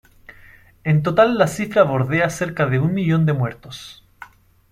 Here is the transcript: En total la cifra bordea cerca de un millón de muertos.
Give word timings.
En 0.83 1.03
total 1.03 1.37
la 1.37 1.45
cifra 1.45 1.83
bordea 1.83 2.31
cerca 2.31 2.65
de 2.65 2.79
un 2.79 2.91
millón 2.95 3.27
de 3.27 3.33
muertos. 3.33 4.03